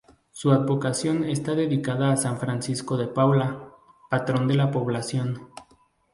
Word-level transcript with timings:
Su 0.31 0.49
advocación 0.51 1.25
está 1.25 1.53
dedicada 1.53 2.11
a 2.11 2.17
San 2.17 2.39
Francisco 2.39 2.97
de 2.97 3.05
Paula, 3.07 3.69
patrón 4.09 4.47
de 4.47 4.55
la 4.55 4.71
población. 4.71 5.49